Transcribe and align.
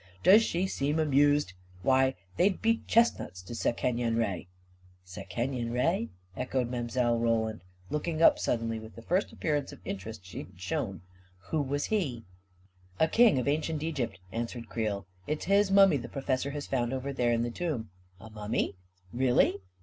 u 0.01 0.31
Does 0.31 0.41
she 0.41 0.65
seem 0.65 0.97
amused? 0.97 1.53
Why 1.83 2.15
they'd 2.35 2.59
be 2.59 2.81
chestnuts 2.87 3.43
to 3.43 3.53
Sekeny 3.53 4.01
en 4.01 4.15
Re!"" 4.15 4.47
Sekenyen 5.05 5.71
Re?" 5.71 6.09
echoed 6.35 6.71
Mile. 6.71 7.19
Roland, 7.19 7.61
looking 7.91 8.19
up 8.19 8.39
suddenly 8.39 8.79
with 8.79 8.95
the 8.95 9.03
first 9.03 9.31
appearance 9.31 9.71
of 9.71 9.79
interest 9.85 10.25
she 10.25 10.39
had 10.39 10.59
shown." 10.59 11.03
Who 11.51 11.61
was 11.61 11.85
he?" 11.85 12.25
"A 12.99 13.07
king 13.07 13.37
of 13.37 13.47
ancient 13.47 13.83
Egypt," 13.83 14.19
answered 14.31 14.69
Creel." 14.69 15.05
It's 15.27 15.45
his 15.45 15.69
mummy 15.69 15.97
the 15.97 16.09
professor 16.09 16.49
has 16.49 16.65
found 16.65 16.93
over 16.93 17.13
there 17.13 17.31
in 17.31 17.43
the 17.43 17.51
tomb." 17.51 17.91
"A 18.19 18.31
mummy? 18.31 18.77
Really?" 19.13 19.57